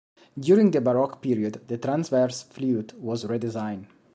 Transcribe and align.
During 0.39 0.71
the 0.71 0.81
Baroque 0.81 1.21
period, 1.21 1.61
the 1.67 1.77
transverse 1.77 2.41
flute 2.41 2.99
was 2.99 3.25
redesigned. 3.25 3.85